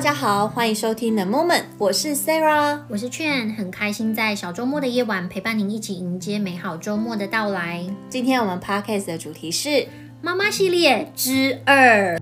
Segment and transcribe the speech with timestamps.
[0.00, 7.84] 大家好，欢迎收听 The Moment，我是 Sarah，我是 Chen，很开心在小周末的夜晚陪伴您一起迎接美好周末的到来。
[8.08, 9.86] 今天我们 Podcast 的主题是
[10.22, 12.18] 妈妈系列之二。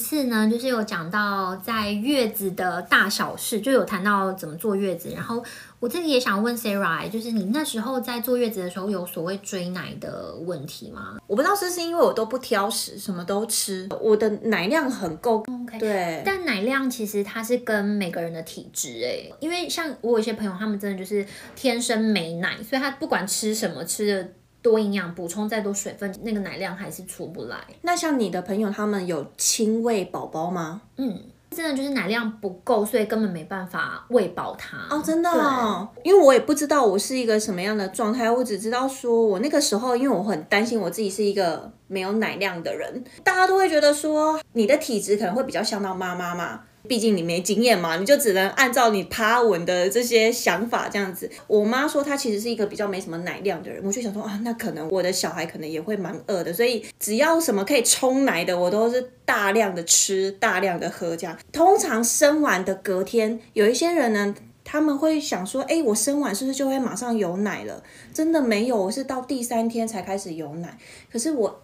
[0.00, 5.10] 次呢，就是有讲到在月子的大小事，就有谈到怎么坐月子。
[5.14, 5.44] 然后
[5.78, 11.18] 我自己也想问 Sarah，就是你那时候在坐月子的时候，有所谓追奶的问题吗？
[11.26, 15.44] 我不知道是不是因为我都不挑食，什么都吃，我的奶量很够。
[15.62, 16.22] OK，对。
[16.24, 21.24] 但奶量其实它是跟每个人的体质哎，因为像我有些朋友，他们真的就是
[21.54, 24.28] 天生没奶，所以他不管吃什么吃的。
[24.62, 27.56] 多营养补充再多水分，那个奶量还是出不来。
[27.82, 30.82] 那像你的朋友，他们有亲喂宝宝吗？
[30.96, 31.18] 嗯，
[31.50, 34.76] 真的就是奶量不够，所以根本没办法喂饱他。
[34.94, 35.88] 哦，真的哦。
[36.02, 46.60] 因为我也不知道我是一个什么样的状态，我只知道说我那个时候，因为我很担心我自己是一个没有奶量的人，大家都会觉得说你的体质可能会比较像到妈妈嘛。
[46.88, 51.30] 毕竟你没经验嘛，你就只能按照你趴稳的这些想法这样子。
[51.46, 61.38] 我妈说她其实是一个比较没什么奶量的人，我就想说啊，那可能我的小孩可能也会蛮饿的，所以只要什么可以冲奶的，我都是大量的吃，大量的喝这样。
[61.52, 64.34] 通常生完的隔天，有一些人呢，
[64.64, 67.82] 他们会想说，哎，我生完是不是就会马上有奶了？
[68.12, 70.78] 真的没有，我是到第三天才开始有奶。
[71.12, 71.62] 可是我，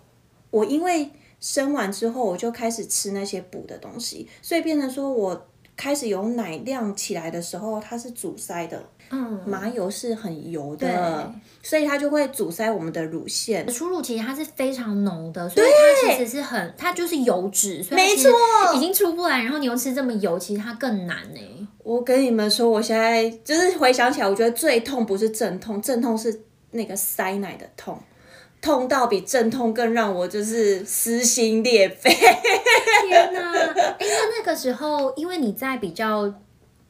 [0.51, 1.11] 我因为。
[1.47, 8.83] 生完之后，我就开始吃那些补的东西，所以变成说我开始有奶量起来的时候，它是阻塞的。
[9.09, 13.65] 嗯，麻油是很油的，所以它就会阻塞我们的乳腺。
[13.69, 18.29] 初乳其实它是非常浓的，所以它其实是很，它就是油脂，所以没错，
[18.75, 19.45] 已经出不来。
[19.45, 21.69] 然后你又吃这么油，其实它更难呢。
[21.85, 26.41] 我跟你们说，我现在就是回想起来，我觉得最痛不是阵痛，阵痛是
[26.73, 27.97] 那个塞奶的痛。
[28.67, 32.11] 痛到比阵痛更让我就是撕心裂肺。
[32.11, 33.53] 天哪！
[33.53, 36.35] 哎，那那个时候，因为你在比较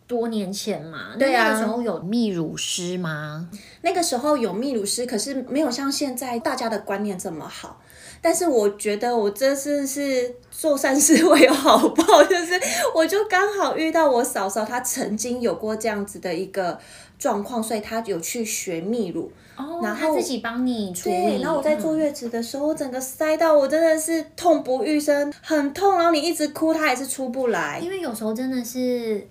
[0.06, 3.50] 多年前嘛，对啊，那个时候有泌乳师吗？
[3.82, 7.82] 那个时候有泌乳师，可是没有像现在大家的观念这么好。
[8.22, 12.58] 但是我觉得我这次是做善事会有好报， 就是
[12.94, 16.78] 我就刚好遇到我嫂嫂，她曾经有过这样子的一个
[17.18, 21.14] 状况，所以他有去学泌乳，哦，然后他自己帮你处理。
[21.14, 29.28] 对，然后我在坐月子的时候，我整个塞到我真的是痛不欲生，很痛，然后你一直哭，它还是出不来，因为有时候真的是。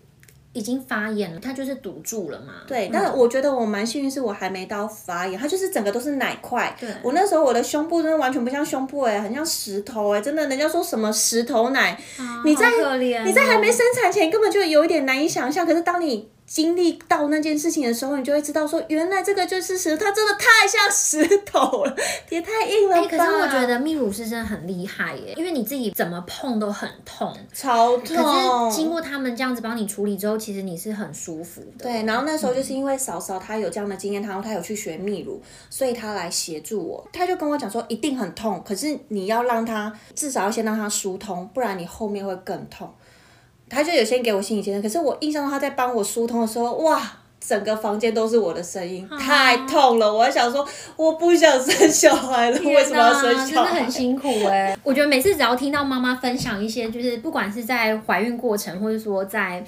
[0.57, 2.53] 已经发炎了，它就是堵住了嘛。
[2.66, 6.74] 对，但是我觉得我蛮幸运，是我还没到发炎，它就是整个都是奶块。
[6.79, 12.69] 对，我那时候我的胸部真的完全不像胸部哎，很像石头哎，真的，人家说什么石头奶，啊、你在
[13.25, 16.29] 你在还没生产前根本就有一点难以想象，可是当你。
[16.45, 21.95] 经历到那件事情的时候，你就会知道说，原来这个就是石头，它真的太像石头了，
[22.29, 23.01] 也太硬了吧。
[23.01, 28.16] 欸，可是我觉得泌乳师真的很厉害耶，因为你自己怎么碰都很痛，超痛。
[28.16, 31.83] 可是经过他们这样子帮你处理之后，其实你是很舒服的。
[31.83, 37.07] 对，然后那时候就是因为嫂嫂她有这样的经验，然后她有去学泌乳，所以她来协助我。
[37.12, 42.94] 她就跟我讲说，一定很痛，可是你要让她至少要先让她疏通，不然你后面会更痛。
[43.70, 47.02] 他就有先给我心理建设，可是我印象中他在帮我疏通的时候，哇，
[47.40, 50.14] 整个房间都是我的声音，啊、太痛了。
[50.14, 50.66] 我还想说，
[50.96, 53.46] 我不想生小孩了，为什么要生小孩？
[53.46, 54.80] 真的很辛苦哎、欸。
[54.84, 59.64] 我觉得每次只要听到妈妈分享一些，就是不管是在怀孕过程，或者说在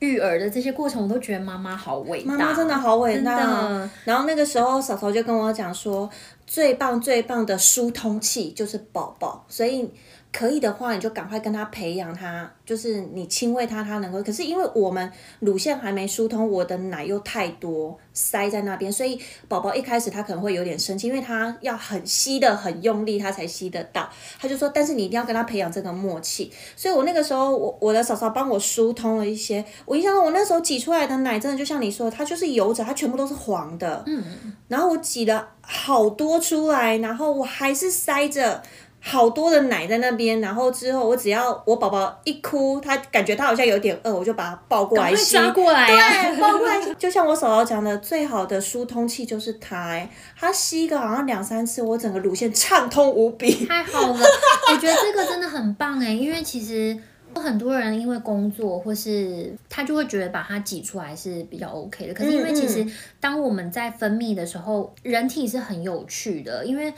[0.00, 3.46] 育儿的这些过程，我都觉得妈妈好伟大，妈妈真的好伟大。
[3.46, 6.10] 的然后那个时候，嫂嫂就跟我讲说，
[6.46, 9.88] 最棒最棒的疏通器就是宝宝，所以。
[10.36, 14.22] 可以的话，你就赶快跟他培养他，就是你亲喂他，他能够。
[14.22, 15.10] 可是因为我们
[15.40, 24.10] 乳腺还没疏通，我的奶又太多塞在那边，所以宝宝一开始他可能会有点生气，因为他要很吸的很用力，他才吸得到。
[24.38, 26.52] 他就说，但是你一定要跟他培养这个默契。
[26.76, 29.64] 所以我那个时候，我我的嫂嫂帮我疏通了一些。
[29.86, 34.02] 我印象中，我那时候挤出来的奶，真的就像你说，它就是油脂，它全部都是黄的。
[34.06, 34.22] 嗯。
[34.68, 38.62] 然后我挤了好多出来，然后我还是塞着。
[39.08, 46.76] 好多的奶在那边，然后之后我只要我宝宝一哭，他感觉他好像有点饿，我就把他抱过来吸，抓过来啊、对，抱过来。
[46.98, 53.64] 就像我嫂嫂讲的，最好的疏通器就是他，哎，他吸个好像两三次，我整个乳腺畅通无比。
[53.66, 54.18] 太好了，
[54.74, 56.98] 我觉得这个真的很棒哎，因为其实
[57.32, 62.84] 很多人因为工作或是他就会觉得把它挤出来是比较 OK 的，可是因为其实
[63.20, 66.92] 当我们在分泌的时候，人体是很有趣的，因为。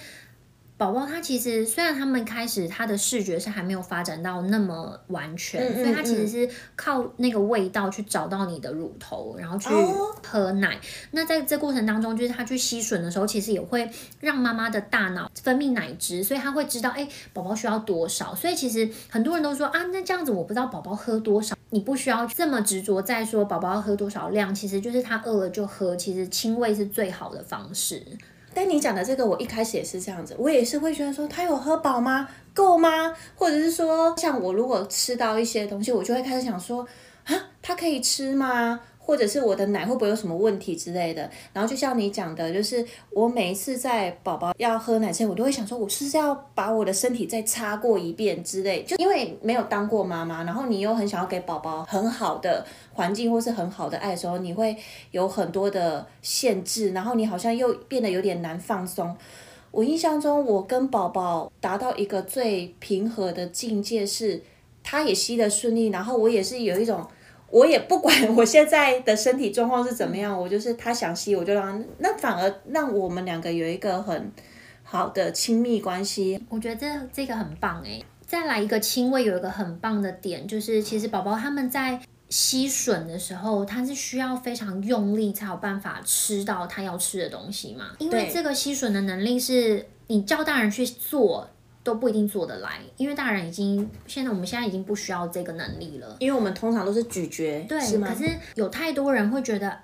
[0.79, 9.69] 宝宝他其实虽然他们开始他的视觉是还没有发展到那么完全，嗯嗯嗯，所以他其实是靠那个味道去找到你的乳头，然后去
[10.25, 10.77] 喝奶。
[10.77, 10.79] 哦、
[11.11, 13.91] 那在这过程当中，就是他去吸吮的时候，其实也会
[14.21, 18.33] 让妈妈的大脑分泌奶汁，所以他会知道，哎，宝宝需要多少。
[18.33, 28.01] 所以其实很多人都说啊，那这样子我不知道宝宝喝多少，你不需要这么执着在说宝宝要喝多少量，其实就是他饿了就喝，其实亲喂是最好的方式。
[28.55, 32.29] 但你讲的这个，我一开始也是这样子，我也是会觉得说，他有喝饱吗？
[32.55, 33.15] 够吗？
[33.37, 36.87] 或者是说，像我如果吃到一些东西，我就会开始想说，
[37.25, 38.81] 啊，他可以吃吗？
[39.09, 41.23] 或者是我的奶会不会有什么问题之类的？
[41.55, 48.83] 然后就像你讲的，就是我每一次在宝宝要喝奶前，我都会想说，我是不是要把我的身体再擦过一遍之类？
[48.83, 52.63] 就因为没有当过妈妈，然后你又很想要给宝宝很好的
[52.93, 54.77] 环境或是很好的爱的时候，你会
[55.13, 59.17] 有很多的限制，然后你好像又变得有点难放松。
[59.71, 64.43] 我印象中，我跟宝宝达到一个最平和的境界是，
[64.85, 67.07] 他也吸得顺利，然后我也是有一种。
[67.51, 74.31] 我也不管我现在的身体状况是怎么样，我就是他想吸我就让，那反而让我们两个有一个很
[74.83, 76.39] 好的亲密关系。
[76.51, 78.05] 我觉得这这个很棒诶。
[78.27, 81.99] 再来一个亲喂，有一个很棒的点就是，其实宝宝他们在
[82.29, 87.87] 吸吮的时候，他是需要非常用力才有办法吃到他要吃的东西嘛。
[87.99, 91.49] 因为这个吸吮的能力是你叫大人去做。
[91.89, 97.99] 都不一定做得来，因为大人已经现在我们现在已经不需要这个能力了，因为我们通常都是咀嚼，对，是？
[97.99, 99.75] 可是有太多人会觉得，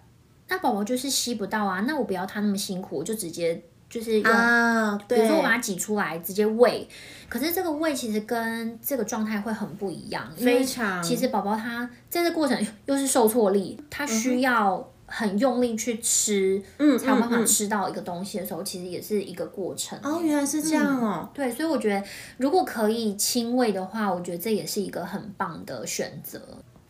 [0.49, 6.87] 那宝宝就是吸不到啊，那我不要他那么辛苦，我就直接就是用，啊、对，比如说我把它挤出来直接喂，
[7.31, 11.03] 可是这个喂其实跟这个状态会很不一样，非常。
[11.03, 14.75] 其实宝宝他在这过程 又是受挫力，他需要。
[14.77, 19.99] 嗯很用力去吃，嗯，才有办法吃到一个东西的时候，嗯嗯、其实也是一个过程。
[20.03, 21.21] 哦，原来是这样哦。
[21.23, 22.03] 嗯、对，所以我觉得
[22.39, 26.41] 如果可以亲喂的话，我觉得这也是一个很棒的选择。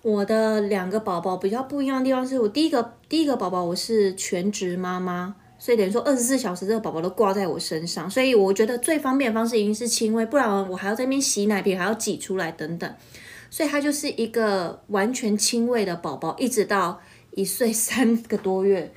[0.02, 12.94] 我的两个宝宝比较不一样的地方是我第一个第一个宝宝我是全职妈妈，所以等于说二十四小时这个宝宝都挂在我身上，所以我觉得最方便的方式一定是亲喂，不然我还要在那边洗奶瓶，还要挤出来等等，
[13.50, 17.00] 所以他就是一个完全亲喂的宝宝，一直到。
[17.36, 18.92] 一岁三个多月，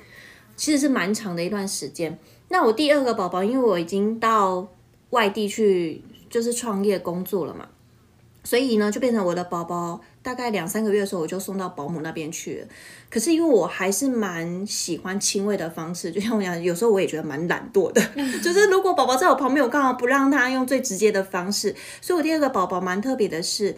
[0.56, 2.18] 其实是蛮长的一段时间。
[2.48, 4.68] 那我第二个宝宝，因为我已经到
[5.10, 7.68] 外地去，就是创业工作了嘛，
[8.44, 12.68] 所以呢，就变成我的宝宝大概两三个月的时候，我就送到保姆那边去了。
[13.10, 18.00] 可是因为我还是蛮喜欢亲喂的方式，就像我讲，有时候我也觉得蛮懒惰的，
[18.42, 21.74] 就是如果宝宝在我旁边，我干嘛不让他用最直接的方式？
[22.00, 23.76] 所以我第二个宝宝蛮特别的是，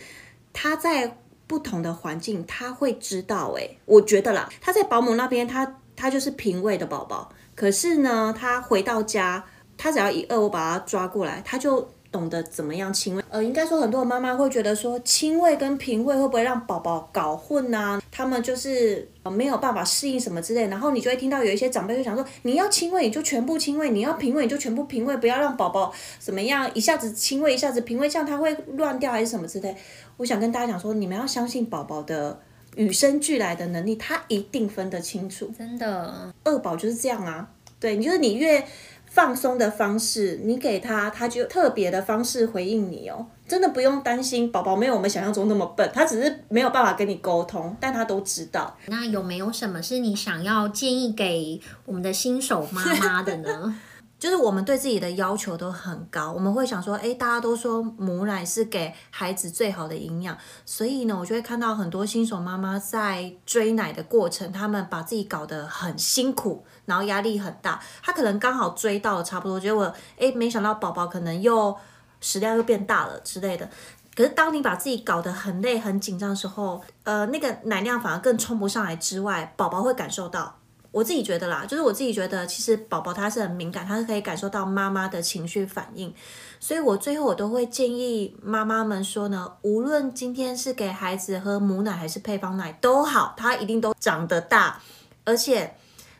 [0.52, 1.16] 他在。
[1.50, 3.50] 不同的环境，他会知道。
[3.56, 7.32] 诶，我觉得啦，他在保姆那边，他他就是平位的宝宝。
[7.56, 9.44] 可是呢，他回到家，
[9.76, 11.90] 他只要一饿，我把他抓过来，他就。
[12.12, 18.02] 懂得怎么样亲喂，呃，应该说很多的妈妈会觉得说亲喂跟平喂会不会让宝宝搞混啊？
[18.10, 29.76] 他们就是呃没有办法适应什么之类，然后你就会听到有一些长辈就想说，你要亲喂你就全部亲喂，你要平喂你就全部平喂，不要让宝宝怎么样一下子亲喂一下子平喂，这样他会乱掉还是什么之类。
[30.16, 32.40] 我想跟大家讲说，你们要相信宝宝的
[32.74, 35.48] 与生俱来的能力，他一定分得清楚。
[35.56, 37.48] 真的，二宝就是这样啊，
[37.78, 38.66] 对，你就是你越。
[39.10, 43.26] 放松的方式，你给他，他就特别的方式回应你哦。
[43.46, 48.76] 真的不用担心，宝宝没有我们想象中那么笨，他只是没有办法跟你沟通，但他都知道。
[48.86, 53.76] 那有没有什么是你想要建议给我们的新手妈妈的呢？
[54.20, 60.36] 就是我们对自己的要求都很高，我们会想说，诶，大家都说母奶是给孩子最好的营养，
[60.66, 67.80] 所以呢，我就会看到很多新手妈妈在追奶的过程，他们把自己搞得很辛苦，然后压力很大。
[68.02, 71.74] 他可能刚好追到了差不多，结果诶，没想到宝宝可能又
[72.20, 73.66] 食量又变大了之类的。
[74.14, 80.59] 可是当你把自己搞得很累、很紧张的时候，呃，那个奶量反而更冲不上来之外，宝宝会感受到。
[80.92, 86.12] 我自己觉得啦，就是我自己觉得，其实宝宝他是很敏感，他是可以感受到妈妈的情绪反应，
[86.58, 94.80] 所以我最后我都会建议妈妈们说呢，无论今天是给孩子喝母奶还是配方奶都好，他一定都长得大，
[95.24, 95.76] 而且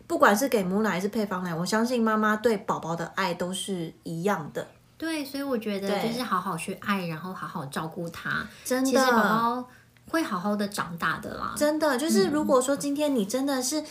[0.06, 4.64] 不管是给母奶还是配方奶，我相信妈妈对宝宝的爱都是一样的。
[4.96, 9.68] 对，所以我觉得就是好好去爱，然后好好照顾他，真的，宝宝
[10.10, 11.54] 会好好的长大的啦。
[11.56, 13.82] 真的，就是如果说今天你真的是。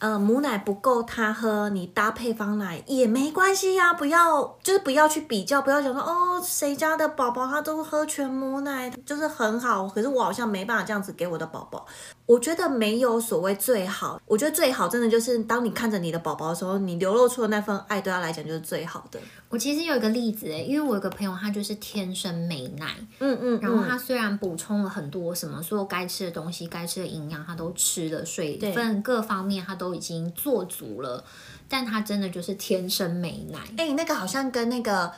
[0.00, 11.86] 呃，母奶不够他喝，你搭配方奶也没关系呀，不要就是不要去比较，不要想说哦，谁家的宝宝他都喝全母奶，就是很好，可是我好像没办法这样子给我的宝宝。
[12.30, 19.18] 我觉得没有所谓最好，我觉得最好真的就是当你看着你的宝宝的时候，你流露出的那份爱，对他来讲就是最好的。
[19.48, 31.24] 我其实有一个例子诶，因为我有个朋友，他就是天生没奶，嗯嗯，然后他虽然补充了很多什么，所有该吃的东西、该吃的营养他都吃了，水分各方面他都已经做足了，
[31.68, 33.58] 但他真的就是天生没奶。
[33.76, 35.10] 哎，那个好像跟那个。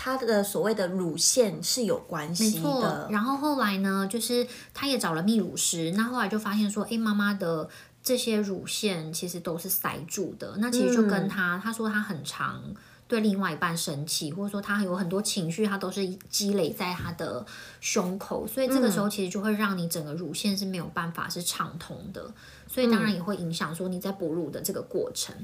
[0.00, 7.68] 他的所谓的乳腺是有关系的，然后后来呢，就是他也找了泌乳师，那后来就发现说，哎，妈妈的
[8.00, 12.62] 这些乳腺其实都是塞住的，那其实就跟他，嗯、他说他很常
[13.08, 17.44] 对另外一半生气，或者说他有很多情绪，他都是积累在他的
[17.80, 22.30] 胸口，所以这个时候其实就会让你整个乳腺是没有办法是畅通的。
[22.68, 25.34] 所以当然也会影响说你在哺乳的这个过程，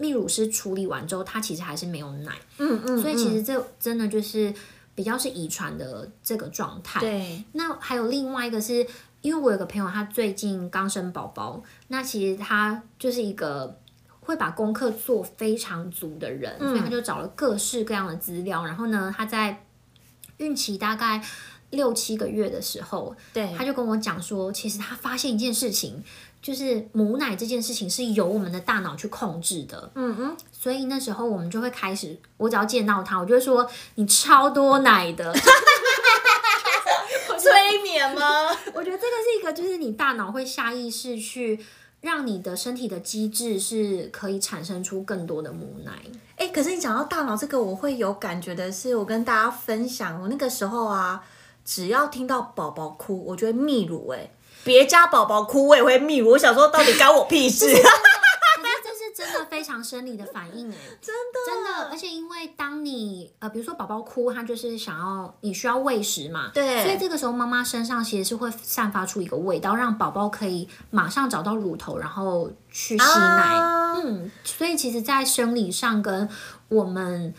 [0.00, 2.32] 泌乳师处理完之后，他其实还是没有奶。
[2.58, 3.00] 嗯嗯。
[3.00, 4.52] 所以其实这真的就是
[4.96, 6.98] 比较是遗传的这个状态。
[6.98, 7.44] 对。
[7.52, 8.84] 那还有另外一个是，
[9.20, 13.78] 因为我有个朋友，他最近刚生宝宝，那其实他就是一个
[14.22, 19.64] 会把功课做非常足的人，所以他就找了各式各样的资料，然后呢，他在
[20.38, 21.22] 孕期大概
[21.70, 26.02] 六七个月的时候，对，他就跟我讲说，其实他发现一件事情。
[26.42, 33.64] 就是母奶这件事情是由我们的大脑去控制的，嗯嗯，所以那时候我们就会开始，我只要见到他，我就会说
[33.94, 35.32] 你超多奶的，
[37.38, 38.48] 催眠吗？
[38.74, 41.64] 我觉得这个是一个，就是你大脑会下意识去
[42.02, 45.92] 让你的身体的机制是可以产生出更多的母奶。
[46.36, 51.24] 哎、可是你讲到大脑这个，我会有感觉的是，我跟大家分享，我那个时候啊，
[51.64, 54.30] 只要听到宝宝哭，我就会泌乳、欸，哎。
[54.64, 56.30] 别家宝宝哭，我也会泌乳。
[56.30, 57.66] 我想说，到底干我屁事？
[59.62, 61.88] 非常生理的反应哎， 真的真的。
[61.88, 66.82] 而且因为当你呃，比如说宝宝哭，他就是想要你需要喂食嘛，对。
[66.82, 73.54] 所以这个时候妈妈身上其实是会散发出一个味道，让宝宝可以马上找到乳头，然后去吸奶。
[73.54, 76.28] 啊、嗯，所以其实，在生理上跟
[76.68, 77.32] 我们。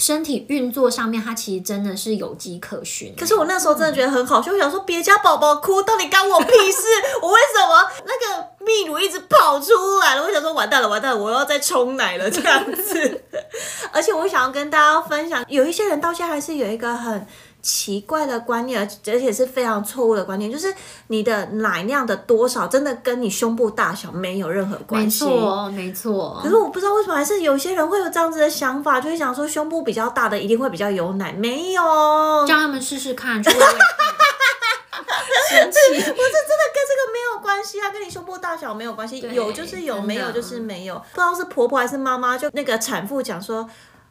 [0.00, 3.14] 身体运作上面，它其实真的是有迹可循。
[3.16, 6.82] 可是我那时候真的觉得很好笑，嗯、我想说别家宝宝哭，到底干我屁事？
[7.22, 10.22] 我为什么那个泌乳一直跑出来了？
[10.24, 13.22] 我想说完蛋了，完蛋了，我要再冲奶了这样子。
[13.92, 17.26] 而且我想要跟大家分享，有一些人到现在还是有一个很。
[17.62, 20.74] 奇怪的观念，而且是非常错误的观念，就是
[21.08, 25.24] 你的奶量的多少，真的跟你胸部大小没有任何关系。
[25.24, 26.40] 没错，没错。
[26.42, 31.82] 可是我不知道为什么，还是有些人会有这样子的想法，就是想说胸部比较大的一定会比较有奶，没有。
[32.46, 33.58] 叫他们试试看，神奇。
[33.58, 33.60] 我
[35.60, 36.16] 是真的
[36.72, 40.94] 跟这个没有关系啊，跟你胸部大小没有关系，有就是有，没有就是没有。
[40.94, 43.68] 不知道是婆婆还是妈妈，就那个产妇讲说。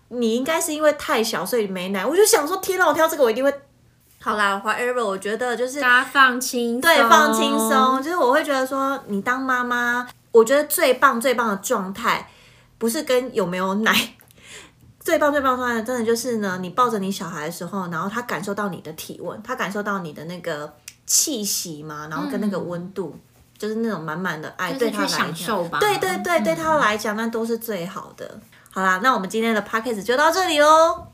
[0.09, 2.05] 你应该是因为太小，所以没奶。
[2.05, 3.53] 我就想说，天哪，我挑这个我一定会。
[4.21, 8.03] 好啦，whatever，我觉得就是大家放轻松，对，放轻松。
[8.03, 12.29] 就是我会觉得说，你当妈妈，我觉得最棒最棒的状态，
[12.77, 13.95] 不是跟有没有奶，
[14.99, 20.73] 最棒最棒状态，真的就是呢，你抱着你小孩的时候，然后他感受到你的体温，他感受到你的那个
[21.05, 23.21] 气息嘛，然后跟那个温度，嗯、
[23.57, 25.33] 就是那种满满的爱，对他来讲，
[25.79, 28.37] 对对对，对他来讲，那都是最好的。
[28.71, 31.07] 好啦，那我们今天的 podcast 就到这里喽。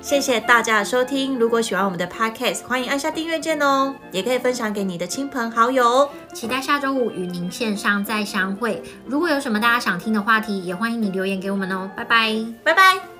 [0.00, 6.08] 谢谢大家的收听，如果喜欢我们的 podcast，欢迎按下订阅键哦，也可以分享给你的亲朋好友。
[6.34, 8.82] 期待下周五与您线上再相会。
[9.06, 11.90] 如果有什么大家想听的话题，也欢迎你留言给我们哦。
[11.96, 13.11] 拜拜，拜拜。